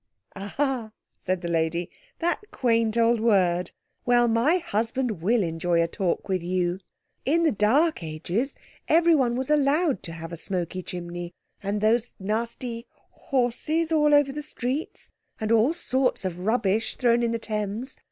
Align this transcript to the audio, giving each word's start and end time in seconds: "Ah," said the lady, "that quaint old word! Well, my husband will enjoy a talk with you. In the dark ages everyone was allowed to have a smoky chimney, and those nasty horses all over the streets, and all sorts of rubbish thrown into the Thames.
"Ah," 0.35 0.93
said 1.19 1.41
the 1.41 1.47
lady, 1.47 1.87
"that 2.17 2.41
quaint 2.49 2.97
old 2.97 3.19
word! 3.19 3.69
Well, 4.03 4.27
my 4.27 4.57
husband 4.57 5.21
will 5.21 5.43
enjoy 5.43 5.79
a 5.83 5.87
talk 5.87 6.27
with 6.27 6.41
you. 6.41 6.79
In 7.23 7.43
the 7.43 7.51
dark 7.51 8.01
ages 8.01 8.55
everyone 8.87 9.35
was 9.35 9.51
allowed 9.51 10.01
to 10.01 10.13
have 10.13 10.31
a 10.31 10.37
smoky 10.37 10.81
chimney, 10.81 11.35
and 11.61 11.81
those 11.81 12.13
nasty 12.17 12.87
horses 13.11 13.91
all 13.91 14.15
over 14.15 14.31
the 14.31 14.41
streets, 14.41 15.11
and 15.39 15.51
all 15.51 15.71
sorts 15.71 16.25
of 16.25 16.39
rubbish 16.47 16.95
thrown 16.95 17.21
into 17.21 17.33
the 17.33 17.39
Thames. 17.45 17.95